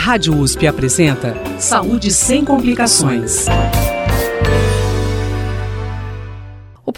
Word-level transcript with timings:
Rádio 0.00 0.38
USP 0.38 0.64
apresenta 0.68 1.34
Saúde 1.58 2.12
sem 2.12 2.44
complicações. 2.44 3.46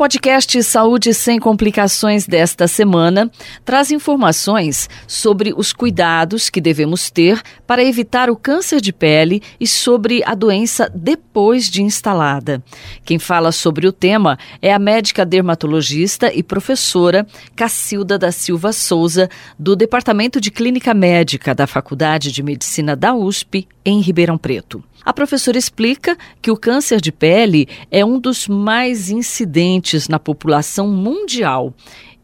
Podcast 0.01 0.63
Saúde 0.63 1.13
Sem 1.13 1.39
Complicações 1.39 2.27
desta 2.27 2.67
semana 2.67 3.31
traz 3.67 3.91
informações 3.91 4.89
sobre 5.07 5.53
os 5.55 5.75
cuidados 5.75 6.49
que 6.49 6.59
devemos 6.59 7.11
ter 7.11 7.43
para 7.67 7.85
evitar 7.85 8.31
o 8.31 8.35
câncer 8.35 8.81
de 8.81 8.95
pele 8.95 9.43
e 9.61 9.67
sobre 9.67 10.23
a 10.25 10.35
doença 10.35 10.91
depois 10.95 11.69
de 11.69 11.83
instalada. 11.83 12.65
Quem 13.05 13.19
fala 13.19 13.53
sobre 13.53 13.87
o 13.87 13.93
tema 13.93 14.39
é 14.63 14.73
a 14.73 14.79
médica 14.79 15.23
dermatologista 15.23 16.33
e 16.33 16.43
professora 16.43 17.27
Cacilda 17.55 18.19
da 18.19 18.33
Silva 18.33 18.73
Souza, 18.73 19.29
do 19.59 19.77
Departamento 19.77 20.41
de 20.41 20.51
Clínica 20.51 20.95
Médica 20.95 21.55
da 21.55 21.67
Faculdade 21.67 22.33
de 22.33 22.43
Medicina 22.43 22.97
da 22.97 23.13
USP, 23.13 23.69
em 23.85 24.01
Ribeirão 24.01 24.39
Preto. 24.39 24.83
A 25.05 25.13
professora 25.13 25.57
explica 25.57 26.17
que 26.43 26.51
o 26.51 26.57
câncer 26.57 27.01
de 27.01 27.11
pele 27.11 27.67
é 27.91 28.05
um 28.05 28.19
dos 28.19 28.47
mais 28.47 29.11
incidentes 29.11 30.09
na 30.09 30.19
população 30.19 30.89
mundial 30.89 31.73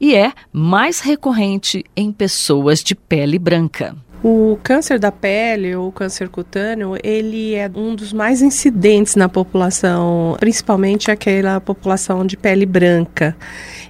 e 0.01 0.15
é 0.15 0.33
mais 0.53 1.01
recorrente 1.01 1.85
em 1.97 2.13
pessoas 2.13 2.83
de 2.83 2.95
pele 2.95 3.39
branca. 3.39 3.97
O 4.23 4.59
câncer 4.63 4.99
da 4.99 5.13
pele 5.13 5.77
ou 5.77 5.93
câncer 5.93 6.29
cutâneo, 6.29 6.97
ele 7.03 7.55
é 7.55 7.71
um 7.75 7.95
dos 7.95 8.13
mais 8.13 8.43
incidentes 8.43 9.15
na 9.15 9.29
população, 9.29 10.37
principalmente 10.41 11.11
aquela 11.11 11.61
população 11.61 12.27
de 12.27 12.37
pele 12.37 12.67
branca. 12.67 13.37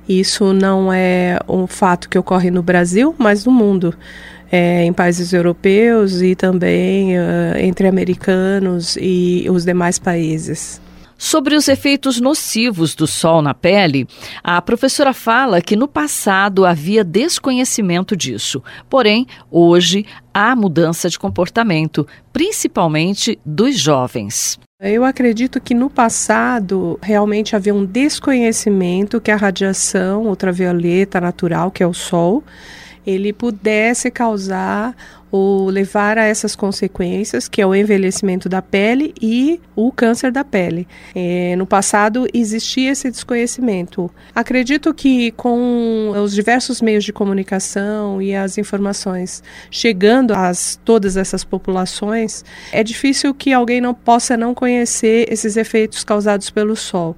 Isso 0.08 0.52
não 0.52 0.92
é 0.92 1.38
um 1.48 1.66
fato 1.66 2.08
que 2.08 2.18
ocorre 2.18 2.50
no 2.50 2.62
Brasil, 2.62 3.14
mas 3.18 3.44
no 3.44 3.52
mundo 3.52 3.94
é, 4.50 4.84
em 4.84 4.92
países 4.92 5.32
europeus 5.32 6.22
e 6.22 6.34
também 6.34 7.16
uh, 7.16 7.58
entre 7.58 7.88
americanos 7.88 8.96
e 9.00 9.46
os 9.50 9.64
demais 9.64 9.98
países. 9.98 10.80
Sobre 11.18 11.56
os 11.56 11.66
efeitos 11.66 12.20
nocivos 12.20 12.94
do 12.94 13.06
sol 13.06 13.40
na 13.40 13.54
pele, 13.54 14.06
a 14.44 14.60
professora 14.60 15.14
fala 15.14 15.62
que 15.62 15.74
no 15.74 15.88
passado 15.88 16.66
havia 16.66 17.02
desconhecimento 17.02 18.14
disso. 18.14 18.62
Porém, 18.88 19.26
hoje 19.50 20.04
há 20.34 20.54
mudança 20.54 21.08
de 21.08 21.18
comportamento, 21.18 22.06
principalmente 22.34 23.38
dos 23.46 23.78
jovens. 23.78 24.58
Eu 24.78 25.04
acredito 25.04 25.58
que 25.58 25.72
no 25.72 25.88
passado 25.88 26.98
realmente 27.00 27.56
havia 27.56 27.74
um 27.74 27.86
desconhecimento 27.86 29.18
que 29.18 29.30
a 29.30 29.36
radiação 29.36 30.26
ultravioleta 30.26 31.18
natural, 31.18 31.70
que 31.70 31.82
é 31.82 31.86
o 31.86 31.94
sol, 31.94 32.44
ele 33.06 33.32
pudesse 33.32 34.10
causar 34.10 34.94
ou 35.30 35.66
levar 35.68 36.18
a 36.18 36.24
essas 36.24 36.54
consequências, 36.54 37.48
que 37.48 37.60
é 37.60 37.66
o 37.66 37.74
envelhecimento 37.74 38.48
da 38.48 38.62
pele 38.62 39.12
e 39.20 39.60
o 39.74 39.90
câncer 39.90 40.30
da 40.30 40.44
pele. 40.44 40.86
É, 41.14 41.54
no 41.56 41.66
passado 41.66 42.26
existia 42.32 42.92
esse 42.92 43.10
desconhecimento. 43.10 44.10
Acredito 44.34 44.94
que 44.94 45.32
com 45.32 46.12
os 46.22 46.32
diversos 46.32 46.80
meios 46.80 47.04
de 47.04 47.12
comunicação 47.12 48.22
e 48.22 48.34
as 48.34 48.56
informações 48.56 49.42
chegando 49.70 50.32
a 50.32 50.52
todas 50.84 51.16
essas 51.16 51.44
populações, 51.44 52.44
é 52.72 52.82
difícil 52.82 53.34
que 53.34 53.52
alguém 53.52 53.80
não 53.80 53.92
possa 53.92 54.36
não 54.36 54.54
conhecer 54.54 55.30
esses 55.30 55.56
efeitos 55.56 56.04
causados 56.04 56.50
pelo 56.50 56.76
sol. 56.76 57.16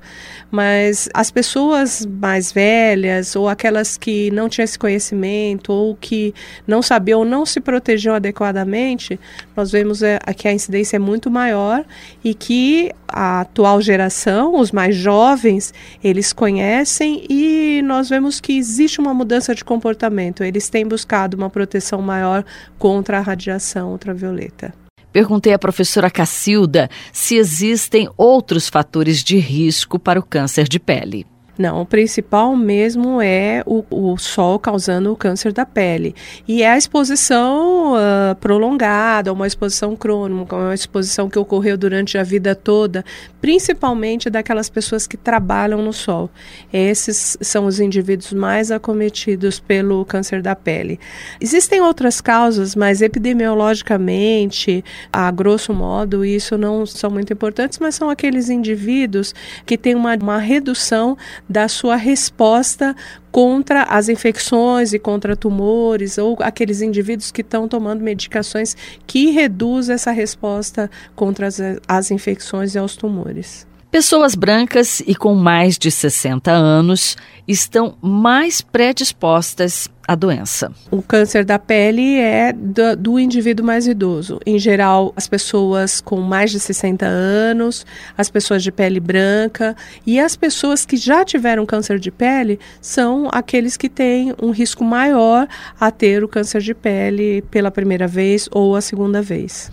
Mas 0.51 1.09
as 1.13 1.31
pessoas 1.31 2.07
mais 2.07 2.51
velhas 2.51 3.37
ou 3.37 3.49
aquelas 3.49 3.97
que 3.99 4.31
não 4.31 4.49
tinham 4.49 4.65
esse 4.65 4.79
conhecimento 4.79 5.73
ou 5.73 5.95
que 5.95 6.35
não 6.67 6.81
sabiam 6.81 7.21
ou 7.21 7.25
não 7.25 7.45
se 7.45 7.61
protegiam 7.61 7.98
adequadamente, 8.07 9.19
nós 9.57 9.71
vemos 9.71 10.03
é, 10.03 10.19
que 10.37 10.47
a 10.47 10.53
incidência 10.53 10.97
é 10.97 10.99
muito 10.99 11.31
maior 11.31 11.85
e 12.23 12.35
que 12.35 12.93
a 13.07 13.41
atual 13.41 13.81
geração, 13.81 14.61
os 14.61 14.71
mais 14.71 14.95
jovens, 14.95 15.73
eles 16.03 16.33
conhecem 16.33 17.25
e 17.29 17.83
nós 17.85 18.09
vemos 18.09 18.41
que 18.41 18.57
existe 18.57 19.01
uma 19.01 19.15
mudança 19.15 19.55
de 19.55 19.65
comportamento. 19.65 20.45
Eles 20.45 20.69
têm 20.69 20.87
buscado 20.87 21.37
uma 21.37 21.51
proteção 21.51 22.03
maior 22.03 22.45
contra 22.79 23.19
a 23.19 23.21
radiação 23.21 23.93
ultravioleta. 23.93 24.75
Perguntei 25.13 25.53
à 25.53 25.59
professora 25.59 26.11
Cacilda 26.11 26.91
se 27.13 27.37
existem 27.37 28.09
outros 28.17 28.69
fatores 28.69 29.23
de 29.25 29.39
risco 29.39 29.99
para 29.99 30.21
o 30.21 30.23
câncer 30.23 30.69
de 30.69 30.79
pele. 30.79 31.27
Não, 31.59 31.83
o 31.83 31.87
principal 31.87 32.55
mesmo 32.57 33.21
é 33.21 33.65
o, 33.67 33.85
o 33.91 34.17
sol 34.17 34.61
causando 34.61 35.13
o 35.13 35.17
câncer 35.17 35.53
da 35.53 35.67
pele. 35.67 36.15
E 36.47 36.63
é 36.63 36.71
a 36.71 36.79
exposição 36.79 37.95
uh, 37.95 38.37
prolongada, 38.37 39.33
uma 39.33 39.47
exposição 39.47 39.97
crônica, 39.97 40.55
uma 40.55 40.73
exposição 40.73 41.29
que 41.29 41.37
ocorreu 41.37 41.77
durante 41.77 42.17
a 42.17 42.23
vida 42.23 42.55
toda, 42.55 43.05
principalmente 43.41 44.31
daquelas 44.31 44.71
pessoas 44.71 45.05
que 45.05 45.17
trabalham 45.17 45.83
no 45.83 45.93
sol. 45.93 46.31
Esses 46.73 47.37
são 47.41 47.67
os 47.67 47.81
indivíduos 47.81 48.33
mais 48.33 48.71
acometidos 48.71 49.59
pelo 49.59 50.05
câncer 50.05 50.41
da 50.41 50.55
pele. 50.55 51.01
Existem 51.41 51.81
outras 51.81 52.21
causas, 52.21 52.77
mas 52.77 53.03
epidemiologicamente, 53.03 54.85
a 55.13 55.29
grosso 55.33 55.75
modo, 55.75 56.25
isso 56.25 56.57
não 56.57 56.87
são 56.87 57.11
muito 57.11 57.33
importantes, 57.33 57.81
mas 57.81 57.97
são 57.97 58.09
aqueles 58.09 58.49
indivíduos 58.49 59.35
que 59.67 59.77
têm 59.77 59.97
uma, 59.97 60.15
uma 60.15 60.39
redução 60.39 61.17
da 61.49 61.69
sua 61.69 61.97
resposta 61.97 62.95
contra 63.31 63.85
as 63.85 64.09
infecções 64.09 64.93
e 64.93 64.99
contra 64.99 65.37
tumores 65.37 66.19
ou 66.19 66.37
aqueles 66.41 66.83
indivíduos 66.83 67.31
que 67.31 67.41
estão 67.41 67.69
tomando 67.69 68.03
medicações 68.03 68.77
que 69.07 69.31
reduzem 69.31 69.95
essa 69.95 70.11
resposta 70.11 70.91
contra 71.15 71.47
as, 71.47 71.59
as 71.87 72.11
infecções 72.11 72.75
e 72.75 72.79
aos 72.79 72.97
tumores. 72.97 73.67
Pessoas 73.91 74.35
brancas 74.35 75.01
e 75.07 75.15
com 75.15 75.35
mais 75.35 75.79
de 75.79 75.91
60 75.91 76.51
anos 76.51 77.17
estão 77.47 77.97
mais 78.03 78.61
predispostas 78.61 79.89
à 80.07 80.15
doença. 80.15 80.71
O 80.91 81.01
câncer 81.01 81.43
da 81.43 81.59
pele 81.59 82.19
é 82.19 82.53
do, 82.53 82.95
do, 82.95 83.19
indivíduo 83.19 83.65
mais 83.65 83.87
idoso. 83.87 84.39
Em 84.45 84.59
geral, 84.59 85.15
as 85.17 85.27
pessoas 85.27 86.03
com 86.03 86.21
mais 86.21 86.51
de 86.51 86.61
60 86.61 87.07
anos, 87.07 87.87
as 88.17 88.29
pessoas 88.29 88.63
de 88.63 88.71
pele 88.71 89.01
branca 89.01 89.75
e 90.07 90.21
as 90.21 90.37
pessoas 90.37 90.85
que 90.85 90.99
já 90.99 91.25
tiveram 91.25 91.65
câncer 91.65 91.99
de 91.99 92.11
pele 92.11 92.61
são 92.83 93.31
aqueles 93.33 93.79
que 93.79 93.89
têm 93.89 94.35
um 94.41 94.51
risco 94.51 94.85
maior 94.85 95.49
a 95.81 95.91
ter 95.91 96.23
o 96.23 96.29
câncer 96.29 96.61
de 96.61 96.75
pele 96.75 97.41
pela 97.51 97.71
primeira 97.71 98.07
vez 98.07 98.51
ou 98.53 98.77
a 98.77 98.83
segunda 98.83 99.23
vez. 99.23 99.71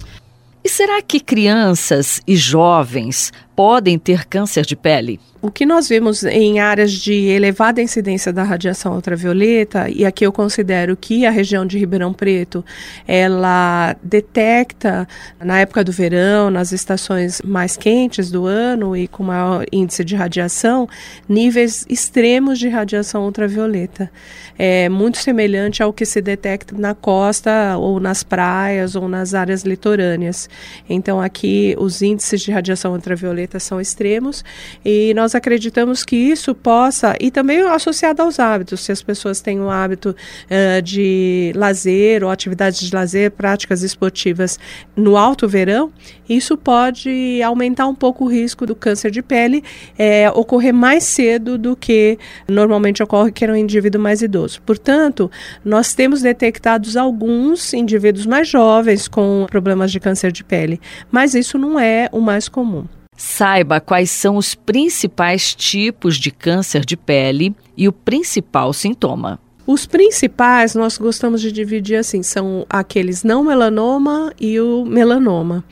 E 0.66 0.68
será 0.68 1.00
que 1.00 1.20
crianças 1.20 2.24
e 2.26 2.36
jovens 2.36 3.32
podem 3.56 4.00
ter 4.00 4.26
câncer 4.26 4.66
de 4.66 4.76
pele? 4.76 5.20
O 5.40 5.52
que 5.52 5.64
nós 5.64 5.88
vemos 5.88 6.24
em 6.24 6.60
áreas 6.60 6.92
de 6.92 7.14
elevada 7.14 7.80
incidência 7.80 8.34
da 8.34 8.42
radiação 8.42 8.96
ultravioleta, 8.96 9.88
e 9.92 10.04
aqui 10.04 10.26
eu 10.26 10.32
considero 10.32 10.98
que 10.98 11.24
a 11.24 11.30
região 11.30 11.68
de 11.68 11.78
Ribeirão 11.78 12.12
Preto, 12.12 12.66
ela 13.08 13.96
detecta 14.02 15.08
na 15.40 15.60
época 15.60 15.84
do 15.84 15.92
verão, 15.92 16.50
nas 16.50 16.72
estações 16.72 17.44
mais 17.44 17.78
quentes 17.78 18.32
do 18.32 18.48
ano 18.48 18.98
e 18.98 19.08
com 19.08 19.22
maior 19.22 19.66
índice 19.72 20.04
de 20.04 20.16
radiação, 20.16 20.90
níveis 21.30 21.86
extremos 21.88 22.58
de 22.58 22.68
radiação 22.68 23.24
ultravioleta. 23.24 24.12
É 24.58 24.90
muito 24.90 25.20
semelhante 25.20 25.84
ao 25.84 25.94
que 25.94 26.08
se 26.08 26.22
detecta 26.22 26.76
na 26.76 26.96
costa 26.96 27.78
ou 27.78 28.00
nas 28.00 28.24
praias 28.24 28.96
ou 28.96 29.08
nas 29.08 29.36
áreas 29.36 29.62
litorâneas. 29.62 30.50
Então 30.90 31.20
aqui 31.22 31.76
os 31.78 32.02
índices 32.02 32.42
de 32.42 32.52
radiação 32.52 32.94
ultravioleta 32.94 33.60
são 33.60 33.80
extremos 33.80 34.44
e 34.84 35.14
nós 35.14 35.36
acreditamos 35.36 36.04
que 36.04 36.16
isso 36.16 36.54
possa, 36.54 37.16
e 37.20 37.32
também 37.32 37.62
associado 37.62 38.22
aos 38.22 38.40
hábitos, 38.40 38.82
se 38.82 38.92
as 38.92 39.02
pessoas 39.02 39.42
têm 39.42 39.60
o 39.60 39.70
hábito 39.70 40.10
uh, 40.16 40.82
de 40.82 41.52
lazer 41.56 42.24
ou 42.24 42.30
atividades 42.30 42.80
de 42.80 42.94
lazer, 42.94 43.32
práticas 43.32 43.84
esportivas 43.84 44.60
no 44.96 45.18
alto 45.18 45.48
verão, 45.48 45.92
isso 46.28 46.58
pode 46.58 47.42
aumentar 47.44 47.88
um 47.88 47.96
pouco 47.96 48.26
o 48.26 48.28
risco 48.28 48.66
do 48.66 48.76
câncer 48.76 49.12
de 49.12 49.22
pele 49.22 49.64
é, 49.98 50.30
ocorrer 50.32 50.74
mais 50.74 51.04
cedo 51.04 51.58
do 51.58 51.76
que 51.76 52.18
normalmente 52.48 53.04
ocorre 53.04 53.32
que 53.32 53.44
era 53.44 53.54
um 53.54 53.56
indivíduo 53.56 54.02
mais 54.02 54.22
idoso. 54.22 54.62
Portanto, 54.66 55.30
nós 55.64 55.94
temos 55.94 56.22
detectados 56.22 56.98
alguns 56.98 57.74
indivíduos 57.74 58.26
mais 58.26 58.48
jovens 58.48 59.08
com 59.08 59.46
problemas 59.50 59.92
de 59.92 60.00
câncer 60.00 60.32
de 60.32 60.44
pele, 60.46 60.80
mas 61.12 61.34
isso 61.34 61.58
não 61.58 61.80
é 61.80 62.10
o 62.12 62.20
mais 62.20 62.48
comum. 62.48 62.86
Saiba 63.18 63.80
quais 63.80 64.12
são 64.12 64.36
os 64.36 64.56
principais 64.56 65.56
tipos 65.56 66.18
de 66.18 66.32
câncer 66.32 66.84
de 66.84 66.98
pele 66.98 67.56
e 67.78 67.88
o 67.88 67.94
principal 67.94 68.74
sintoma. 68.74 69.40
Os 69.68 69.88
principais 69.88 70.76
nós 70.76 70.96
gostamos 70.96 71.42
de 71.42 71.52
dividir 71.52 71.96
assim, 71.96 72.22
são 72.22 72.68
aqueles 72.70 73.24
não 73.24 73.44
melanoma 73.44 74.32
e 74.40 74.60
o 74.60 74.86
melanoma. 74.86 75.64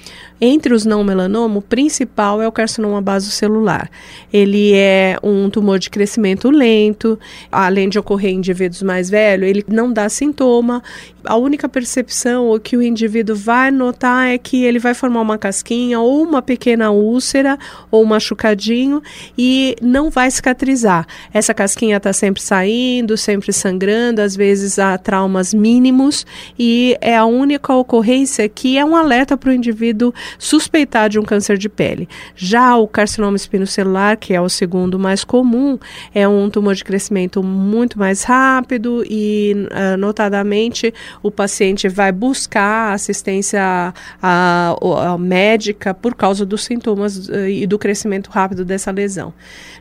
Entre 0.41 0.73
os 0.73 0.83
não 0.83 1.03
melanoma, 1.03 1.59
o 1.59 1.61
principal 1.61 2.41
é 2.41 2.47
o 2.47 2.51
carcinoma 2.51 3.01
basocelular. 3.01 3.89
Ele 4.31 4.73
é 4.73 5.17
um 5.23 5.49
tumor 5.49 5.79
de 5.79 5.89
crescimento 5.89 6.49
lento, 6.49 7.17
além 7.49 7.87
de 7.87 7.97
ocorrer 7.97 8.31
em 8.31 8.37
indivíduos 8.37 8.81
mais 8.81 9.09
velhos, 9.09 9.47
ele 9.47 9.63
não 9.69 9.93
dá 9.93 10.09
sintoma. 10.09 10.83
A 11.23 11.37
única 11.37 11.69
percepção 11.69 12.59
que 12.61 12.75
o 12.75 12.81
indivíduo 12.81 13.35
vai 13.35 13.71
notar 13.71 14.27
é 14.27 14.37
que 14.37 14.65
ele 14.65 14.79
vai 14.79 14.93
formar 14.93 15.21
uma 15.21 15.37
casquinha 15.37 16.01
ou 16.01 16.21
uma 16.21 16.41
pequena 16.41 16.91
úlcera 16.91 17.57
ou 17.89 18.03
um 18.03 18.05
machucadinho 18.05 19.01
e 19.37 19.77
não 19.81 20.09
vai 20.09 20.29
cicatrizar. 20.29 21.07
Essa 21.33 21.53
casquinha 21.53 21.95
está 21.95 22.11
sempre 22.11 22.41
saindo, 22.41 23.15
sempre 23.15 23.53
sangrando, 23.53 23.82
às 24.21 24.35
vezes 24.35 24.79
há 24.79 24.97
traumas 24.97 25.53
mínimos 25.53 26.25
e 26.57 26.97
é 27.01 27.17
a 27.17 27.25
única 27.25 27.73
ocorrência 27.73 28.47
que 28.47 28.77
é 28.77 28.85
um 28.85 28.95
alerta 28.95 29.35
para 29.35 29.49
o 29.49 29.53
indivíduo 29.53 30.13
suspeitar 30.37 31.09
de 31.09 31.19
um 31.19 31.23
câncer 31.23 31.57
de 31.57 31.69
pele. 31.69 32.07
Já 32.35 32.75
o 32.77 32.87
carcinoma 32.87 33.35
espinocelular, 33.35 34.17
que 34.17 34.33
é 34.33 34.41
o 34.41 34.49
segundo 34.49 34.97
mais 34.99 35.23
comum, 35.23 35.77
é 36.13 36.27
um 36.27 36.49
tumor 36.49 36.75
de 36.75 36.83
crescimento 36.83 37.43
muito 37.43 37.97
mais 37.97 38.23
rápido 38.23 39.03
e, 39.09 39.55
uh, 39.55 39.97
notadamente, 39.97 40.93
o 41.21 41.31
paciente 41.31 41.87
vai 41.89 42.11
buscar 42.11 42.93
assistência 42.93 43.61
a, 43.61 43.93
a, 44.21 45.13
a 45.13 45.17
médica 45.17 45.93
por 45.93 46.15
causa 46.15 46.45
dos 46.45 46.63
sintomas 46.63 47.27
uh, 47.27 47.47
e 47.47 47.65
do 47.65 47.77
crescimento 47.77 48.29
rápido 48.29 48.63
dessa 48.63 48.91
lesão. 48.91 49.33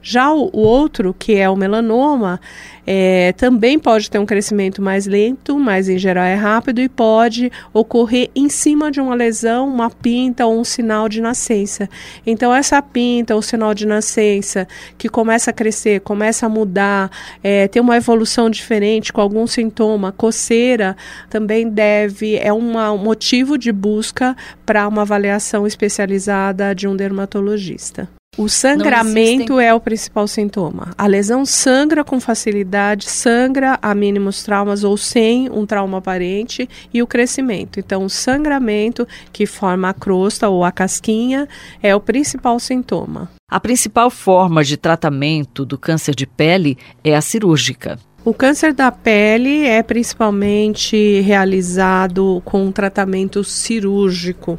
Já 0.02 0.32
o, 0.32 0.50
o 0.52 0.60
outro, 0.60 1.14
que 1.16 1.36
é 1.36 1.48
o 1.48 1.56
melanoma, 1.56 2.40
é, 2.86 3.32
também 3.32 3.78
pode 3.78 4.10
ter 4.10 4.18
um 4.18 4.26
crescimento 4.26 4.82
mais 4.82 5.06
lento, 5.06 5.58
mas 5.58 5.88
em 5.88 5.98
geral 5.98 6.24
é 6.24 6.34
rápido 6.34 6.80
e 6.80 6.88
pode 6.88 7.50
ocorrer 7.72 8.30
em 8.34 8.48
cima 8.48 8.90
de 8.90 9.00
uma 9.00 9.14
lesão, 9.14 9.68
uma 9.68 9.90
pinta 9.90 10.46
ou 10.46 10.58
um 10.58 10.64
sinal 10.64 11.08
de 11.08 11.20
nascença. 11.20 11.88
Então, 12.26 12.54
essa 12.54 12.80
pinta 12.82 13.34
ou 13.34 13.42
sinal 13.42 13.74
de 13.74 13.86
nascença 13.86 14.66
que 14.98 15.08
começa 15.08 15.50
a 15.50 15.54
crescer, 15.54 16.00
começa 16.00 16.46
a 16.46 16.48
mudar, 16.48 17.10
é, 17.42 17.68
ter 17.68 17.80
uma 17.80 17.96
evolução 17.96 18.50
diferente 18.50 19.12
com 19.12 19.20
algum 19.20 19.46
sintoma, 19.46 20.12
coceira, 20.12 20.96
também 21.30 21.68
deve, 21.68 22.36
é 22.36 22.52
uma, 22.52 22.92
um 22.92 22.98
motivo 22.98 23.56
de 23.56 23.70
busca 23.70 24.36
para 24.66 24.86
uma 24.88 25.02
avaliação 25.02 25.66
especializada 25.66 26.74
de 26.74 26.88
um 26.88 26.96
dermatologista. 26.96 28.08
O 28.38 28.48
sangramento 28.48 29.60
é 29.60 29.74
o 29.74 29.78
principal 29.78 30.26
sintoma. 30.26 30.94
A 30.96 31.06
lesão 31.06 31.44
sangra 31.44 32.02
com 32.02 32.18
facilidade, 32.18 33.10
sangra 33.10 33.78
a 33.82 33.94
mínimos 33.94 34.42
traumas 34.42 34.84
ou 34.84 34.96
sem 34.96 35.50
um 35.50 35.66
trauma 35.66 35.98
aparente 35.98 36.66
e 36.94 37.02
o 37.02 37.06
crescimento. 37.06 37.78
Então, 37.78 38.06
o 38.06 38.08
sangramento 38.08 39.06
que 39.30 39.44
forma 39.44 39.90
a 39.90 39.92
crosta 39.92 40.48
ou 40.48 40.64
a 40.64 40.72
casquinha 40.72 41.46
é 41.82 41.94
o 41.94 42.00
principal 42.00 42.58
sintoma. 42.58 43.30
A 43.50 43.60
principal 43.60 44.08
forma 44.08 44.64
de 44.64 44.78
tratamento 44.78 45.66
do 45.66 45.76
câncer 45.76 46.14
de 46.14 46.26
pele 46.26 46.78
é 47.04 47.14
a 47.14 47.20
cirúrgica. 47.20 47.98
O 48.24 48.32
câncer 48.32 48.72
da 48.72 48.90
pele 48.90 49.66
é 49.66 49.82
principalmente 49.82 51.20
realizado 51.20 52.40
com 52.46 52.64
um 52.64 52.72
tratamento 52.72 53.44
cirúrgico 53.44 54.58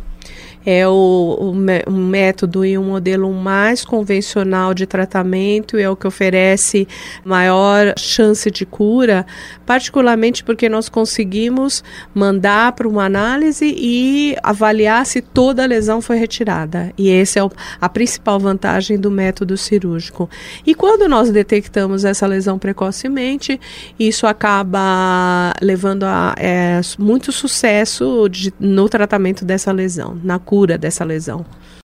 é 0.65 0.87
o, 0.87 1.37
o 1.39 1.51
um 1.91 2.07
método 2.07 2.65
e 2.65 2.77
um 2.77 2.83
modelo 2.83 3.31
mais 3.33 3.83
convencional 3.83 4.73
de 4.73 4.85
tratamento 4.85 5.77
é 5.77 5.89
o 5.89 5.95
que 5.95 6.07
oferece 6.07 6.87
maior 7.23 7.93
chance 7.97 8.49
de 8.49 8.65
cura, 8.65 9.25
particularmente 9.65 10.43
porque 10.43 10.69
nós 10.69 10.87
conseguimos 10.87 11.83
mandar 12.13 12.71
para 12.73 12.87
uma 12.87 13.05
análise 13.05 13.75
e 13.77 14.35
avaliar 14.41 15.05
se 15.05 15.21
toda 15.21 15.63
a 15.63 15.67
lesão 15.67 16.01
foi 16.01 16.17
retirada. 16.17 16.91
E 16.97 17.09
essa 17.09 17.39
é 17.39 17.43
o, 17.43 17.51
a 17.79 17.89
principal 17.89 18.39
vantagem 18.39 18.97
do 18.97 19.11
método 19.11 19.57
cirúrgico. 19.57 20.29
E 20.65 20.73
quando 20.73 21.07
nós 21.09 21.29
detectamos 21.29 22.05
essa 22.05 22.25
lesão 22.25 22.57
precocemente, 22.57 23.59
isso 23.99 24.25
acaba 24.25 25.53
levando 25.61 26.03
a 26.03 26.33
é, 26.37 26.79
muito 26.97 27.31
sucesso 27.31 28.27
de, 28.29 28.53
no 28.59 28.87
tratamento 28.87 29.43
dessa 29.43 29.71
lesão, 29.71 30.17
na 30.23 30.39
cura 30.39 30.52
cura 30.53 30.77
dessa 30.77 31.03
lesão. 31.03 31.43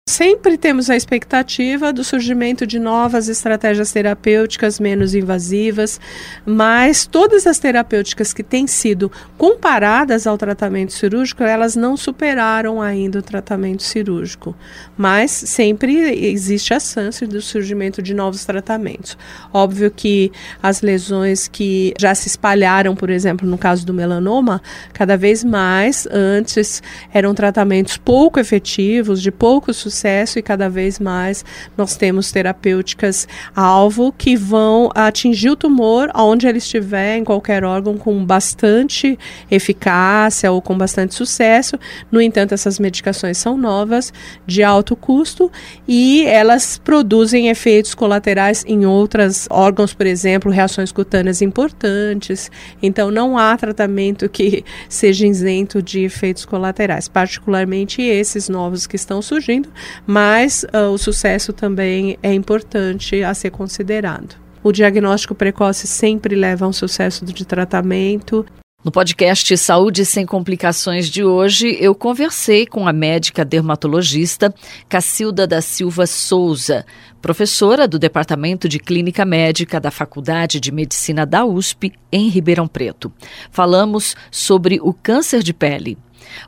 Sempre 0.09 0.57
temos 0.57 0.89
a 0.89 0.95
expectativa 0.95 1.93
do 1.93 2.03
surgimento 2.03 2.65
de 2.65 2.79
novas 2.79 3.29
estratégias 3.29 3.91
terapêuticas 3.91 4.79
menos 4.79 5.13
invasivas, 5.13 6.01
mas 6.43 7.05
todas 7.05 7.45
as 7.45 7.59
terapêuticas 7.59 8.33
que 8.33 8.41
têm 8.41 8.65
sido 8.65 9.11
comparadas 9.37 10.25
ao 10.25 10.35
tratamento 10.35 10.93
cirúrgico, 10.93 11.43
elas 11.43 11.75
não 11.75 11.95
superaram 11.95 12.81
ainda 12.81 13.19
o 13.19 13.21
tratamento 13.21 13.83
cirúrgico. 13.83 14.55
Mas 14.97 15.29
sempre 15.29 15.95
existe 16.25 16.73
a 16.73 16.79
chance 16.79 17.27
do 17.27 17.39
surgimento 17.39 18.01
de 18.01 18.15
novos 18.15 18.43
tratamentos. 18.43 19.15
Óbvio 19.53 19.91
que 19.91 20.31
as 20.61 20.81
lesões 20.81 21.47
que 21.47 21.93
já 21.99 22.15
se 22.15 22.29
espalharam, 22.29 22.95
por 22.95 23.11
exemplo, 23.11 23.47
no 23.47 23.59
caso 23.59 23.85
do 23.85 23.93
melanoma, 23.93 24.59
cada 24.91 25.15
vez 25.15 25.43
mais 25.43 26.07
antes 26.09 26.81
eram 27.13 27.35
tratamentos 27.35 27.95
pouco 27.95 28.39
efetivos, 28.39 29.21
de 29.21 29.31
pouco 29.31 29.71
sucesso 29.71 29.98
e 30.03 30.41
cada 30.41 30.69
vez 30.69 30.99
mais 30.99 31.43
nós 31.77 31.95
temos 31.95 32.31
terapêuticas 32.31 33.27
alvo 33.55 34.13
que 34.17 34.35
vão 34.35 34.89
atingir 34.95 35.49
o 35.49 35.55
tumor 35.55 36.09
onde 36.15 36.47
ele 36.47 36.57
estiver, 36.57 37.17
em 37.17 37.23
qualquer 37.23 37.63
órgão, 37.63 37.97
com 37.97 38.23
bastante 38.23 39.17
eficácia 39.49 40.51
ou 40.51 40.61
com 40.61 40.77
bastante 40.77 41.15
sucesso. 41.15 41.77
No 42.11 42.21
entanto, 42.21 42.53
essas 42.53 42.79
medicações 42.79 43.37
são 43.37 43.57
novas, 43.57 44.13
de 44.45 44.63
alto 44.63 44.95
custo 44.95 45.51
e 45.87 46.25
elas 46.25 46.77
produzem 46.77 47.49
efeitos 47.49 47.93
colaterais 47.93 48.63
em 48.67 48.85
outros 48.85 49.47
órgãos, 49.49 49.93
por 49.93 50.05
exemplo, 50.05 50.51
reações 50.51 50.91
cutâneas 50.91 51.41
importantes. 51.41 52.51
Então, 52.81 53.11
não 53.11 53.37
há 53.37 53.55
tratamento 53.57 54.29
que 54.29 54.63
seja 54.87 55.25
isento 55.25 55.81
de 55.81 56.01
efeitos 56.03 56.45
colaterais, 56.45 57.07
particularmente 57.07 58.01
esses 58.01 58.49
novos 58.49 58.87
que 58.87 58.95
estão 58.95 59.21
surgindo, 59.21 59.69
mas 60.05 60.63
uh, 60.73 60.91
o 60.91 60.97
sucesso 60.97 61.53
também 61.53 62.17
é 62.21 62.33
importante 62.33 63.23
a 63.23 63.33
ser 63.33 63.51
considerado. 63.51 64.35
O 64.63 64.71
diagnóstico 64.71 65.33
precoce 65.33 65.87
sempre 65.87 66.35
leva 66.35 66.65
a 66.65 66.67
um 66.67 66.73
sucesso 66.73 67.25
de 67.25 67.45
tratamento. 67.45 68.45
No 68.83 68.91
podcast 68.91 69.57
Saúde 69.57 70.05
Sem 70.05 70.25
Complicações 70.25 71.09
de 71.09 71.21
hoje, 71.21 71.77
eu 71.81 71.93
conversei 71.93 72.65
com 72.65 72.87
a 72.87 72.93
médica 72.93 73.43
dermatologista 73.43 74.53
Cacilda 74.87 75.45
da 75.45 75.61
Silva 75.61 76.07
Souza, 76.07 76.85
professora 77.21 77.85
do 77.85 77.99
Departamento 77.99 78.69
de 78.69 78.79
Clínica 78.79 79.25
Médica 79.25 79.81
da 79.81 79.91
Faculdade 79.91 80.61
de 80.61 80.71
Medicina 80.71 81.25
da 81.25 81.43
USP, 81.43 81.91
em 82.09 82.29
Ribeirão 82.29 82.69
Preto. 82.69 83.11
Falamos 83.51 84.15
sobre 84.31 84.79
o 84.81 84.93
câncer 84.93 85.43
de 85.43 85.53
pele. 85.53 85.97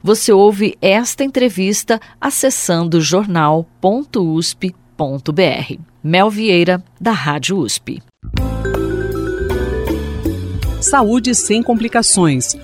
Você 0.04 0.32
ouve 0.32 0.78
esta 0.82 1.24
entrevista 1.24 2.00
acessando 2.20 3.02
jornal.usp.br. 3.02 5.80
Mel 6.04 6.30
Vieira, 6.30 6.84
da 7.00 7.12
Rádio 7.12 7.58
USP. 7.58 8.02
Saúde 10.82 11.36
sem 11.36 11.62
complicações 11.62 12.58